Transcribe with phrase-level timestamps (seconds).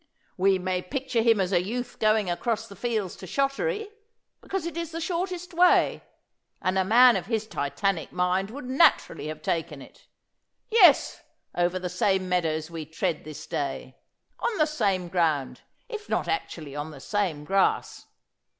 [0.37, 3.89] •"We may'picture him as a youth going across the fields to Shottery:
[4.41, 6.01] because it is the shortest way,
[6.59, 10.07] and a man of his Titanic mind would naturally have taken it:
[10.71, 11.21] yes,
[11.53, 13.95] over the same meadows we tread this day:
[14.39, 18.07] on the same ground, if not actually on the same grass."